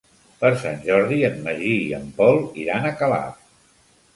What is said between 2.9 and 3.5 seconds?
Calaf.